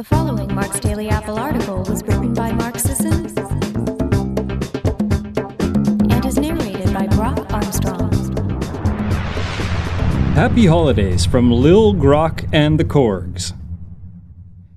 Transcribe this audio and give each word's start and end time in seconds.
The 0.00 0.04
following 0.04 0.54
Mark's 0.54 0.80
Daily 0.80 1.10
Apple 1.10 1.38
article 1.38 1.82
was 1.82 2.02
written 2.04 2.32
by 2.32 2.52
Mark 2.52 2.78
Sisson 2.78 3.26
and 6.10 6.24
is 6.24 6.38
narrated 6.38 6.94
by 6.94 7.06
Brock 7.08 7.52
Armstrong. 7.52 8.10
Happy 10.32 10.64
holidays 10.64 11.26
from 11.26 11.52
Lil 11.52 11.92
Grok 11.92 12.48
and 12.50 12.80
the 12.80 12.84
Korgs. 12.86 13.52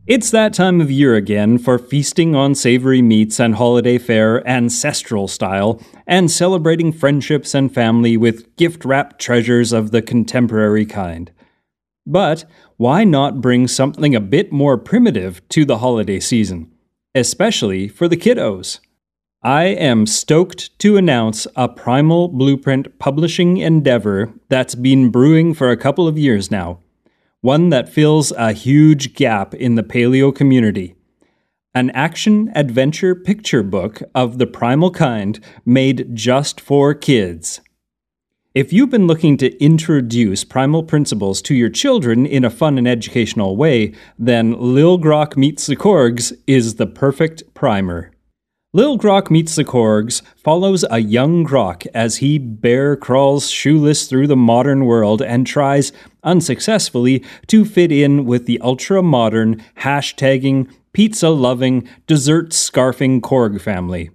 It's 0.07 0.29
that 0.31 0.54
time 0.54 0.81
of 0.81 0.91
year 0.91 1.15
again 1.15 1.57
for 1.57 1.79
feasting 1.79 2.35
on 2.35 2.53
savory 2.53 3.01
meats 3.01 3.39
and 3.39 3.55
holiday 3.55 3.97
fare 3.97 4.45
ancestral 4.45 5.29
style, 5.29 5.81
and 6.05 6.29
celebrating 6.29 6.91
friendships 6.91 7.55
and 7.55 7.73
family 7.73 8.17
with 8.17 8.53
gift 8.57 8.83
wrapped 8.83 9.21
treasures 9.21 9.71
of 9.71 9.91
the 9.91 10.01
contemporary 10.01 10.85
kind. 10.85 11.31
But 12.05 12.45
why 12.77 13.04
not 13.04 13.41
bring 13.41 13.68
something 13.68 14.15
a 14.15 14.21
bit 14.21 14.51
more 14.51 14.78
primitive 14.78 15.47
to 15.50 15.65
the 15.65 15.78
holiday 15.78 16.19
season, 16.19 16.71
especially 17.15 17.87
for 17.87 18.07
the 18.07 18.18
kiddos? 18.18 18.79
I 19.41 19.65
am 19.65 20.05
stoked 20.05 20.78
to 20.79 20.97
announce 20.97 21.47
a 21.55 21.68
Primal 21.68 22.29
Blueprint 22.29 22.97
publishing 23.00 23.57
endeavor 23.57 24.33
that's 24.50 24.75
been 24.75 25.09
brewing 25.09 25.54
for 25.54 25.69
a 25.69 25.78
couple 25.78 26.07
of 26.07 26.18
years 26.18 26.50
now 26.50 26.79
one 27.43 27.68
that 27.71 27.89
fills 27.89 28.31
a 28.37 28.54
huge 28.54 29.14
gap 29.14 29.54
in 29.54 29.75
the 29.75 29.83
paleo 29.83 30.33
community. 30.33 30.95
An 31.75 31.89
action 31.89 32.50
adventure 32.56 33.14
picture 33.16 33.61
book 33.61 34.02
of 34.16 34.38
the 34.38 34.47
primal 34.47 34.92
kind 34.92 35.44
made 35.66 36.16
just 36.16 36.61
for 36.61 36.94
kids. 36.94 37.59
If 38.53 38.72
you've 38.72 38.92
been 38.92 39.08
looking 39.08 39.38
to 39.38 39.59
introduce 39.59 40.44
primal 40.44 40.84
principles 40.84 41.42
to 41.42 41.56
your 41.56 41.72
children 41.72 42.28
in 42.28 42.45
a 42.45 42.52
fun 42.52 42.78
and 42.78 42.88
educational 42.88 43.58
way, 43.58 43.95
then 44.20 44.53
Lil 44.59 45.00
Grok 45.00 45.36
Meets 45.36 45.66
the 45.66 45.76
Korgs 45.76 46.32
is 46.45 46.76
the 46.76 46.86
perfect 46.86 47.42
primer. 47.56 48.12
Lil 48.72 49.00
Grok 49.00 49.32
Meets 49.32 49.56
the 49.56 49.66
Korgs 49.66 50.22
follows 50.36 50.86
a 50.92 51.00
young 51.00 51.44
Grok 51.44 51.88
as 51.95 52.18
he 52.18 52.38
bear 52.38 52.95
crawls 52.95 53.50
shoeless 53.50 54.06
through 54.06 54.28
the 54.28 54.36
modern 54.36 54.86
world 54.86 55.23
and 55.23 55.48
tries, 55.48 55.92
unsuccessfully, 56.23 57.26
to 57.48 57.66
fit 57.66 57.92
in 57.92 58.23
with 58.23 58.45
the 58.45 58.62
ultra 58.62 59.02
modern, 59.02 59.64
hashtagging, 59.80 60.72
pizza 60.92 61.32
loving, 61.32 61.90
dessert 62.06 62.52
scarfing 62.52 63.20
Korg 63.20 63.60
family. 63.60 64.12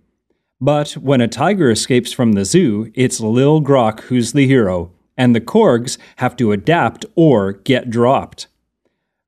But 0.61 0.93
when 0.93 1.21
a 1.21 1.29
tiger 1.29 1.71
escapes 1.71 2.13
from 2.13 2.33
the 2.33 2.45
zoo, 2.45 2.91
it's 2.95 3.21
Lil 3.21 3.63
Grok 3.63 4.01
who's 4.03 4.33
the 4.33 4.47
hero, 4.47 4.93
and 5.17 5.35
the 5.35 5.41
Korgs 5.41 5.99
have 6.17 6.35
to 6.37 6.53
adapt 6.53 7.07
or 7.15 7.53
get 7.53 7.91
dropped. 7.91 8.49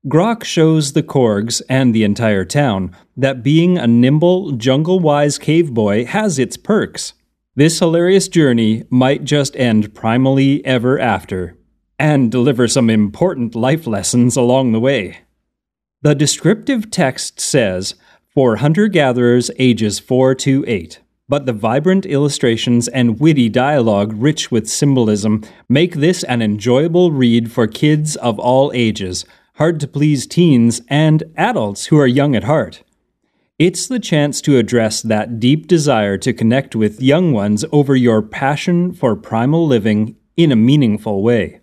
Grok 0.07 0.43
shows 0.43 0.93
the 0.93 1.03
Korgs 1.03 1.61
and 1.69 1.93
the 1.93 2.03
entire 2.03 2.43
town 2.43 2.95
that 3.15 3.43
being 3.43 3.77
a 3.77 3.87
nimble, 3.87 4.51
jungle 4.53 4.99
wise 4.99 5.37
cave 5.37 5.73
boy 5.73 6.05
has 6.05 6.39
its 6.39 6.57
perks. 6.57 7.13
This 7.55 7.79
hilarious 7.79 8.27
journey 8.27 8.83
might 8.89 9.23
just 9.23 9.55
end 9.55 9.93
primally 9.93 10.61
ever 10.65 10.99
after, 10.99 11.55
and 11.99 12.31
deliver 12.31 12.67
some 12.67 12.89
important 12.89 13.53
life 13.53 13.85
lessons 13.85 14.35
along 14.35 14.71
the 14.71 14.79
way. 14.79 15.19
The 16.01 16.15
descriptive 16.15 16.89
text 16.89 17.39
says 17.39 17.95
for 18.33 18.55
hunter 18.55 18.87
gatherers 18.87 19.51
ages 19.59 19.99
4 19.99 20.33
to 20.35 20.65
8, 20.65 20.99
but 21.31 21.47
the 21.47 21.53
vibrant 21.53 22.05
illustrations 22.05 22.87
and 22.89 23.19
witty 23.19 23.49
dialogue 23.49 24.13
rich 24.15 24.51
with 24.51 24.69
symbolism 24.69 25.43
make 25.67 25.95
this 25.95 26.23
an 26.25 26.41
enjoyable 26.43 27.11
read 27.11 27.51
for 27.51 27.65
kids 27.65 28.15
of 28.17 28.37
all 28.37 28.71
ages 28.75 29.25
hard 29.61 29.79
to 29.79 29.87
please 29.87 30.25
teens, 30.25 30.81
and 30.87 31.23
adults 31.37 31.85
who 31.85 31.97
are 31.99 32.07
young 32.07 32.35
at 32.35 32.45
heart. 32.45 32.81
It's 33.59 33.87
the 33.87 33.99
chance 33.99 34.41
to 34.41 34.57
address 34.57 35.03
that 35.03 35.39
deep 35.39 35.67
desire 35.67 36.17
to 36.17 36.33
connect 36.33 36.75
with 36.75 36.99
young 36.99 37.31
ones 37.31 37.63
over 37.71 37.95
your 37.95 38.23
passion 38.23 38.91
for 38.91 39.15
primal 39.15 39.67
living 39.67 40.15
in 40.35 40.51
a 40.51 40.55
meaningful 40.55 41.21
way. 41.21 41.60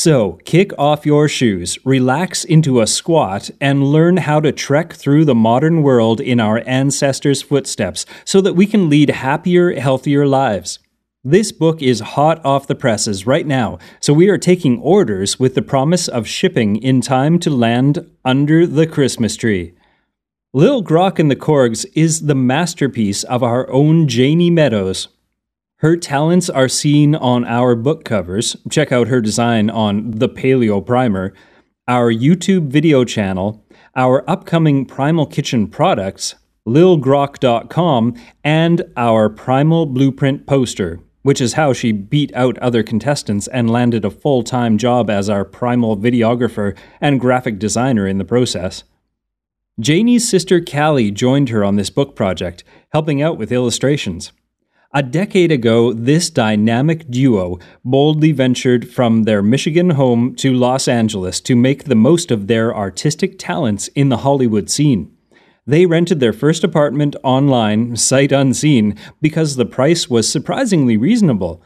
So, 0.00 0.38
kick 0.44 0.70
off 0.78 1.04
your 1.04 1.26
shoes, 1.26 1.76
relax 1.84 2.44
into 2.44 2.80
a 2.80 2.86
squat, 2.86 3.50
and 3.60 3.82
learn 3.82 4.18
how 4.18 4.38
to 4.38 4.52
trek 4.52 4.92
through 4.92 5.24
the 5.24 5.34
modern 5.34 5.82
world 5.82 6.20
in 6.20 6.38
our 6.38 6.62
ancestors' 6.68 7.42
footsteps 7.42 8.06
so 8.24 8.40
that 8.42 8.54
we 8.54 8.64
can 8.64 8.88
lead 8.88 9.10
happier, 9.10 9.72
healthier 9.72 10.24
lives. 10.24 10.78
This 11.24 11.50
book 11.50 11.82
is 11.82 11.98
hot 12.14 12.40
off 12.44 12.68
the 12.68 12.76
presses 12.76 13.26
right 13.26 13.44
now, 13.44 13.80
so 13.98 14.12
we 14.12 14.28
are 14.28 14.38
taking 14.38 14.78
orders 14.78 15.40
with 15.40 15.56
the 15.56 15.62
promise 15.62 16.06
of 16.06 16.28
shipping 16.28 16.76
in 16.76 17.00
time 17.00 17.40
to 17.40 17.50
land 17.50 18.08
under 18.24 18.68
the 18.68 18.86
Christmas 18.86 19.34
tree. 19.34 19.74
Lil 20.54 20.80
Grok 20.80 21.18
and 21.18 21.28
the 21.28 21.34
Korgs 21.34 21.84
is 21.96 22.26
the 22.26 22.36
masterpiece 22.36 23.24
of 23.24 23.42
our 23.42 23.68
own 23.68 24.06
Janie 24.06 24.48
Meadows. 24.48 25.08
Her 25.78 25.96
talents 25.96 26.50
are 26.50 26.68
seen 26.68 27.14
on 27.14 27.44
our 27.44 27.76
book 27.76 28.04
covers. 28.04 28.56
Check 28.68 28.90
out 28.90 29.06
her 29.08 29.20
design 29.20 29.70
on 29.70 30.10
the 30.10 30.28
Paleo 30.28 30.84
Primer, 30.84 31.32
our 31.86 32.12
YouTube 32.12 32.66
video 32.68 33.04
channel, 33.04 33.64
our 33.94 34.28
upcoming 34.28 34.84
Primal 34.84 35.24
Kitchen 35.26 35.68
products, 35.68 36.34
lilgrok.com, 36.66 38.14
and 38.42 38.82
our 38.96 39.28
Primal 39.28 39.86
Blueprint 39.86 40.46
poster 40.46 41.00
which 41.22 41.40
is 41.42 41.54
how 41.54 41.74
she 41.74 41.92
beat 41.92 42.32
out 42.34 42.56
other 42.58 42.82
contestants 42.82 43.48
and 43.48 43.68
landed 43.68 44.02
a 44.02 44.10
full 44.10 44.42
time 44.42 44.78
job 44.78 45.10
as 45.10 45.28
our 45.28 45.44
primal 45.44 45.94
videographer 45.94 46.74
and 47.02 47.20
graphic 47.20 47.58
designer 47.58 48.06
in 48.06 48.16
the 48.16 48.24
process. 48.24 48.84
Janie's 49.78 50.26
sister 50.26 50.58
Callie 50.58 51.10
joined 51.10 51.50
her 51.50 51.62
on 51.62 51.76
this 51.76 51.90
book 51.90 52.16
project, 52.16 52.64
helping 52.92 53.20
out 53.20 53.36
with 53.36 53.52
illustrations. 53.52 54.32
A 54.94 55.02
decade 55.02 55.52
ago, 55.52 55.92
this 55.92 56.30
dynamic 56.30 57.10
duo 57.10 57.58
boldly 57.84 58.32
ventured 58.32 58.88
from 58.88 59.24
their 59.24 59.42
Michigan 59.42 59.90
home 59.90 60.34
to 60.36 60.54
Los 60.54 60.88
Angeles 60.88 61.42
to 61.42 61.54
make 61.54 61.84
the 61.84 61.94
most 61.94 62.30
of 62.30 62.46
their 62.46 62.74
artistic 62.74 63.38
talents 63.38 63.88
in 63.88 64.08
the 64.08 64.18
Hollywood 64.18 64.70
scene. 64.70 65.14
They 65.66 65.84
rented 65.84 66.20
their 66.20 66.32
first 66.32 66.64
apartment 66.64 67.16
online, 67.22 67.96
sight 67.96 68.32
unseen, 68.32 68.96
because 69.20 69.56
the 69.56 69.66
price 69.66 70.08
was 70.08 70.26
surprisingly 70.26 70.96
reasonable. 70.96 71.62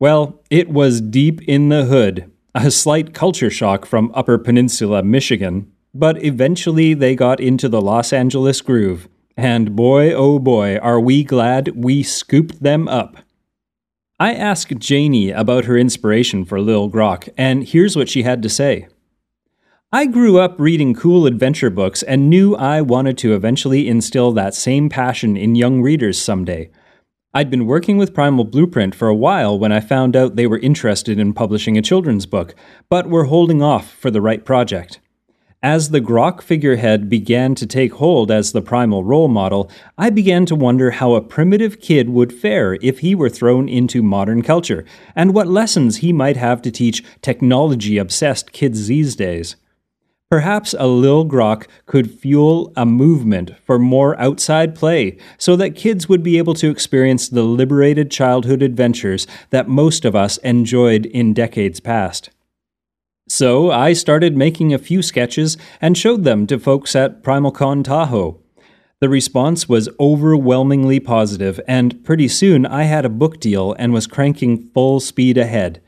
Well, 0.00 0.42
it 0.48 0.70
was 0.70 1.02
deep 1.02 1.42
in 1.42 1.68
the 1.68 1.84
hood, 1.84 2.32
a 2.54 2.70
slight 2.70 3.12
culture 3.12 3.50
shock 3.50 3.84
from 3.84 4.10
Upper 4.14 4.38
Peninsula, 4.38 5.02
Michigan, 5.02 5.70
but 5.92 6.24
eventually 6.24 6.94
they 6.94 7.14
got 7.14 7.40
into 7.40 7.68
the 7.68 7.82
Los 7.82 8.10
Angeles 8.10 8.62
groove. 8.62 9.06
And 9.36 9.74
boy, 9.74 10.12
oh 10.12 10.38
boy, 10.38 10.76
are 10.78 11.00
we 11.00 11.24
glad 11.24 11.70
we 11.74 12.02
scooped 12.02 12.62
them 12.62 12.86
up. 12.86 13.16
I 14.20 14.32
asked 14.32 14.78
Janie 14.78 15.30
about 15.30 15.64
her 15.64 15.76
inspiration 15.76 16.44
for 16.44 16.60
Lil 16.60 16.88
Grok, 16.88 17.28
and 17.36 17.64
here's 17.64 17.96
what 17.96 18.08
she 18.08 18.22
had 18.22 18.42
to 18.42 18.48
say. 18.48 18.86
I 19.90 20.06
grew 20.06 20.38
up 20.38 20.58
reading 20.58 20.94
cool 20.94 21.26
adventure 21.26 21.70
books 21.70 22.02
and 22.02 22.30
knew 22.30 22.54
I 22.54 22.80
wanted 22.80 23.18
to 23.18 23.34
eventually 23.34 23.88
instill 23.88 24.32
that 24.32 24.54
same 24.54 24.88
passion 24.88 25.36
in 25.36 25.56
young 25.56 25.82
readers 25.82 26.18
someday. 26.18 26.70
I'd 27.32 27.50
been 27.50 27.66
working 27.66 27.96
with 27.96 28.14
Primal 28.14 28.44
Blueprint 28.44 28.94
for 28.94 29.08
a 29.08 29.14
while 29.14 29.58
when 29.58 29.72
I 29.72 29.80
found 29.80 30.14
out 30.14 30.36
they 30.36 30.46
were 30.46 30.58
interested 30.58 31.18
in 31.18 31.32
publishing 31.32 31.76
a 31.76 31.82
children's 31.82 32.26
book, 32.26 32.54
but 32.88 33.08
were 33.08 33.24
holding 33.24 33.62
off 33.62 33.92
for 33.92 34.12
the 34.12 34.20
right 34.20 34.44
project. 34.44 35.00
As 35.64 35.88
the 35.88 36.00
Grok 36.02 36.42
figurehead 36.42 37.08
began 37.08 37.54
to 37.54 37.66
take 37.66 37.94
hold 37.94 38.30
as 38.30 38.52
the 38.52 38.60
primal 38.60 39.02
role 39.02 39.28
model, 39.28 39.70
I 39.96 40.10
began 40.10 40.44
to 40.44 40.54
wonder 40.54 40.90
how 40.90 41.14
a 41.14 41.22
primitive 41.22 41.80
kid 41.80 42.10
would 42.10 42.34
fare 42.34 42.74
if 42.82 42.98
he 42.98 43.14
were 43.14 43.30
thrown 43.30 43.66
into 43.66 44.02
modern 44.02 44.42
culture, 44.42 44.84
and 45.16 45.32
what 45.32 45.48
lessons 45.48 45.96
he 45.96 46.12
might 46.12 46.36
have 46.36 46.60
to 46.60 46.70
teach 46.70 47.02
technology 47.22 47.96
obsessed 47.96 48.52
kids 48.52 48.88
these 48.88 49.16
days. 49.16 49.56
Perhaps 50.30 50.74
a 50.78 50.86
Lil 50.86 51.24
Grok 51.24 51.66
could 51.86 52.10
fuel 52.10 52.70
a 52.76 52.84
movement 52.84 53.56
for 53.64 53.78
more 53.78 54.20
outside 54.20 54.74
play 54.74 55.16
so 55.38 55.56
that 55.56 55.76
kids 55.76 56.10
would 56.10 56.22
be 56.22 56.36
able 56.36 56.52
to 56.56 56.68
experience 56.68 57.30
the 57.30 57.42
liberated 57.42 58.10
childhood 58.10 58.60
adventures 58.60 59.26
that 59.48 59.66
most 59.66 60.04
of 60.04 60.14
us 60.14 60.36
enjoyed 60.38 61.06
in 61.06 61.32
decades 61.32 61.80
past. 61.80 62.28
So 63.34 63.72
I 63.72 63.94
started 63.94 64.36
making 64.36 64.72
a 64.72 64.78
few 64.78 65.02
sketches 65.02 65.56
and 65.80 65.98
showed 65.98 66.22
them 66.22 66.46
to 66.46 66.56
folks 66.56 66.94
at 66.94 67.24
PrimalCon 67.24 67.82
Tahoe. 67.82 68.38
The 69.00 69.08
response 69.08 69.68
was 69.68 69.88
overwhelmingly 69.98 71.00
positive, 71.00 71.58
and 71.66 72.04
pretty 72.04 72.28
soon 72.28 72.64
I 72.64 72.84
had 72.84 73.04
a 73.04 73.08
book 73.08 73.40
deal 73.40 73.74
and 73.76 73.92
was 73.92 74.06
cranking 74.06 74.70
full 74.72 75.00
speed 75.00 75.36
ahead. 75.36 75.82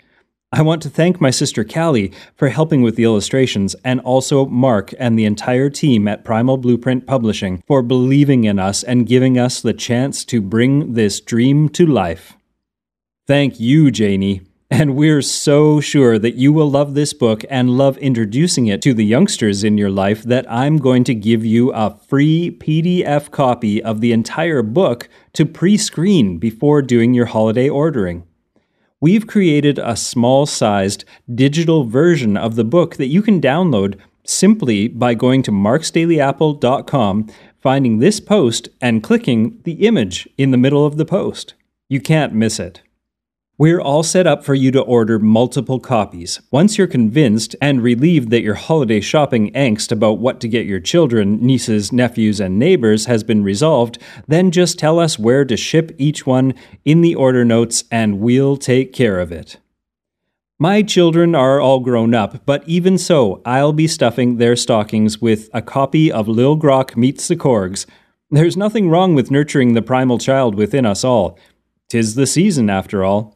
I 0.51 0.63
want 0.63 0.83
to 0.83 0.91
thank 0.91 1.21
my 1.21 1.31
sister 1.31 1.63
Callie 1.63 2.13
for 2.35 2.49
helping 2.49 2.83
with 2.83 2.97
the 2.97 3.05
illustrations, 3.05 3.77
and 3.85 4.01
also 4.01 4.47
Mark 4.47 4.93
and 4.99 5.17
the 5.17 5.25
entire 5.25 5.71
team 5.71 6.09
at 6.09 6.25
Primal 6.25 6.57
Blueprint 6.57 7.07
Publishing 7.07 7.63
for 7.69 7.81
believing 7.81 8.43
in 8.43 8.59
us 8.59 8.83
and 8.83 9.07
giving 9.07 9.39
us 9.39 9.61
the 9.61 9.73
chance 9.73 10.25
to 10.25 10.41
bring 10.41 10.95
this 10.95 11.21
dream 11.21 11.69
to 11.69 11.87
life. 11.87 12.37
Thank 13.29 13.61
you, 13.61 13.93
Janie. 13.93 14.41
And 14.69 14.97
we're 14.97 15.23
so 15.23 15.81
sure 15.81 16.19
that 16.19 16.35
you 16.35 16.53
will 16.53 16.69
love 16.69 16.95
this 16.95 17.13
book 17.13 17.45
and 17.49 17.79
love 17.79 17.97
introducing 17.99 18.67
it 18.67 18.83
to 18.83 18.93
the 18.93 19.05
youngsters 19.05 19.63
in 19.63 19.79
your 19.79 19.91
life 19.91 20.25
that 20.25 20.51
I'm 20.51 20.79
going 20.79 21.05
to 21.05 21.15
give 21.15 21.45
you 21.45 21.73
a 21.73 21.97
free 22.09 22.51
PDF 22.51 23.31
copy 23.31 23.81
of 23.81 24.01
the 24.01 24.11
entire 24.11 24.63
book 24.63 25.09
to 25.35 25.47
pre 25.47 25.77
screen 25.77 26.39
before 26.39 26.83
doing 26.83 27.15
your 27.15 27.27
holiday 27.27 27.69
ordering. 27.69 28.25
We've 29.01 29.27
created 29.27 29.79
a 29.79 29.95
small 29.95 30.47
sized 30.47 31.05
digital 31.33 31.85
version 31.85 32.37
of 32.37 32.57
the 32.57 32.65
book 32.65 32.97
that 32.97 33.07
you 33.07 33.23
can 33.23 33.41
download 33.41 33.99
simply 34.25 34.89
by 34.89 35.15
going 35.15 35.45
to 35.45 35.53
marksdailyapple.com, 35.53 37.31
finding 37.61 37.99
this 37.99 38.19
post, 38.19 38.69
and 38.81 39.03
clicking 39.03 39.61
the 39.63 39.87
image 39.87 40.29
in 40.37 40.51
the 40.51 40.59
middle 40.59 40.85
of 40.85 40.97
the 40.97 41.05
post. 41.05 41.55
You 41.89 42.01
can't 42.01 42.33
miss 42.33 42.59
it. 42.59 42.81
We're 43.59 43.81
all 43.81 44.03
set 44.03 44.27
up 44.27 44.45
for 44.45 44.55
you 44.55 44.71
to 44.73 44.83
order 44.83 45.19
multiple 45.19 45.81
copies. 45.81 46.43
Once 46.51 46.77
you're 46.77 46.87
convinced 46.87 47.57
and 47.59 47.83
relieved 47.83 48.29
that 48.29 48.43
your 48.43 48.55
holiday 48.55 49.01
shopping 49.01 49.51
angst 49.55 49.91
about 49.91 50.19
what 50.19 50.41
to 50.41 50.49
get 50.49 50.67
your 50.67 50.79
children, 50.79 51.39
nieces, 51.41 51.91
nephews, 51.91 52.39
and 52.39 52.59
neighbors 52.59 53.07
has 53.07 53.25
been 53.25 53.43
resolved, 53.43 53.97
then 54.29 54.51
just 54.51 54.79
tell 54.79 54.99
us 54.99 55.19
where 55.19 55.43
to 55.47 55.57
ship 55.57 55.93
each 55.97 56.27
one 56.27 56.53
in 56.85 57.01
the 57.01 57.15
order 57.15 57.47
notes 57.47 57.85
and 57.91 58.21
we'll 58.21 58.59
take 58.59 58.93
care 58.93 59.19
of 59.19 59.33
it. 59.33 59.57
My 60.59 60.83
children 60.83 61.35
are 61.35 61.59
all 61.59 61.81
grown 61.81 62.13
up, 62.13 62.45
but 62.45 62.63
even 62.69 62.99
so, 62.99 63.41
I'll 63.47 63.73
be 63.73 63.89
stuffing 63.89 64.37
their 64.37 64.57
stockings 64.57 65.23
with 65.23 65.49
a 65.55 65.63
copy 65.63 66.13
of 66.13 66.29
Lil 66.29 66.59
Grok 66.59 66.95
Meets 66.95 67.27
the 67.29 67.37
Korgs. 67.37 67.87
There's 68.31 68.57
nothing 68.59 68.91
wrong 68.91 69.15
with 69.15 69.31
nurturing 69.31 69.73
the 69.73 69.81
primal 69.81 70.19
child 70.19 70.57
within 70.57 70.85
us 70.85 71.05
all. 71.05 71.39
Tis 71.89 72.17
the 72.17 72.27
season, 72.27 72.69
after 72.69 73.03
all. 73.03 73.36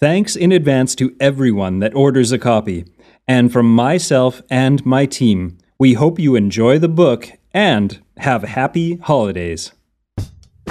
Thanks 0.00 0.34
in 0.34 0.50
advance 0.50 0.94
to 0.94 1.14
everyone 1.20 1.80
that 1.80 1.94
orders 1.94 2.32
a 2.32 2.38
copy. 2.38 2.86
And 3.28 3.52
from 3.52 3.70
myself 3.70 4.40
and 4.48 4.84
my 4.86 5.04
team, 5.04 5.58
we 5.78 5.92
hope 5.92 6.18
you 6.18 6.36
enjoy 6.36 6.78
the 6.78 6.88
book 6.88 7.30
and 7.52 8.02
have 8.16 8.42
happy 8.44 8.96
holidays. 8.96 9.72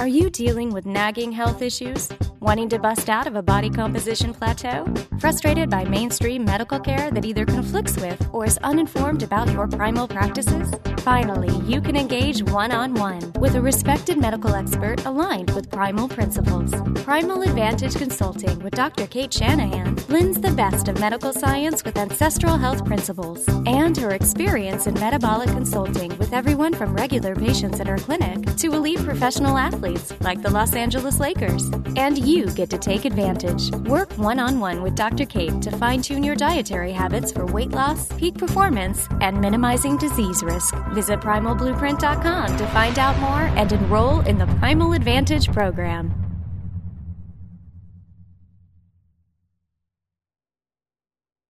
Are 0.00 0.08
you 0.08 0.30
dealing 0.30 0.70
with 0.70 0.86
nagging 0.86 1.30
health 1.30 1.60
issues? 1.60 2.08
Wanting 2.40 2.70
to 2.70 2.78
bust 2.78 3.10
out 3.10 3.26
of 3.26 3.36
a 3.36 3.42
body 3.42 3.68
composition 3.68 4.32
plateau? 4.32 4.86
Frustrated 5.18 5.68
by 5.68 5.84
mainstream 5.84 6.42
medical 6.42 6.80
care 6.80 7.10
that 7.10 7.26
either 7.26 7.44
conflicts 7.44 7.96
with 7.98 8.18
or 8.32 8.46
is 8.46 8.56
uninformed 8.62 9.22
about 9.22 9.52
your 9.52 9.68
primal 9.68 10.08
practices? 10.08 10.72
Finally, 11.00 11.54
you 11.66 11.82
can 11.82 11.96
engage 11.96 12.42
one 12.44 12.72
on 12.72 12.94
one 12.94 13.30
with 13.38 13.56
a 13.56 13.60
respected 13.60 14.16
medical 14.16 14.54
expert 14.54 15.04
aligned 15.04 15.50
with 15.50 15.70
primal 15.70 16.08
principles. 16.08 16.72
Primal 17.04 17.42
Advantage 17.42 17.94
Consulting 17.94 18.58
with 18.60 18.74
Dr. 18.74 19.06
Cate 19.06 19.32
Shanahan 19.34 19.96
blends 20.08 20.40
the 20.40 20.52
best 20.52 20.88
of 20.88 20.98
medical 20.98 21.34
science 21.34 21.84
with 21.84 21.98
ancestral 21.98 22.56
health 22.56 22.86
principles 22.86 23.46
and 23.66 23.94
her 23.98 24.12
experience 24.12 24.86
in 24.86 24.94
metabolic 24.94 25.50
consulting 25.50 26.16
with 26.16 26.32
everyone 26.32 26.72
from 26.72 26.94
regular 26.94 27.34
patients 27.34 27.80
at 27.80 27.86
her 27.86 27.98
clinic 27.98 28.56
to 28.56 28.72
elite 28.72 28.98
professional 29.00 29.58
athletes 29.90 30.20
like 30.20 30.42
the 30.42 30.50
Los 30.50 30.74
Angeles 30.74 31.20
Lakers. 31.20 31.64
And 31.96 32.18
you 32.18 32.46
get 32.46 32.70
to 32.70 32.78
take 32.78 33.04
advantage. 33.04 33.70
Work 33.88 34.12
one 34.12 34.38
on 34.38 34.60
one 34.60 34.82
with 34.82 34.94
Dr. 34.94 35.26
Cate 35.26 35.62
to 35.62 35.70
fine 35.76 36.02
tune 36.02 36.22
your 36.22 36.36
dietary 36.36 36.92
habits 36.92 37.32
for 37.32 37.46
weight 37.46 37.70
loss, 37.70 38.08
peak 38.18 38.36
performance, 38.36 39.06
and 39.20 39.40
minimizing 39.40 39.96
disease 39.96 40.42
risk. 40.42 40.74
Visit 40.92 41.20
primalblueprint.com 41.20 42.56
to 42.56 42.66
find 42.68 42.98
out 42.98 43.18
more 43.18 43.58
and 43.58 43.72
enroll 43.72 44.20
in 44.20 44.38
the 44.38 44.46
Primal 44.58 44.92
Advantage 44.92 45.52
program. 45.52 46.19